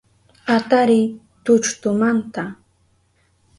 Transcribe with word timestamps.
Atariy 0.55 1.03
tulltumanta 1.43 2.43